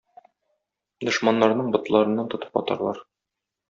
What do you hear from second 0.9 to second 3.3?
Дошманнарның ботларыннан тотып атарлар!